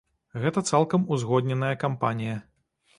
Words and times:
Гэта 0.45 0.63
цалкам 0.71 1.05
узгодненая 1.17 1.73
кампанія. 1.87 2.45